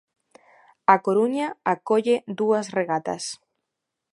[0.93, 3.23] A Coruña acolle dúas regatas.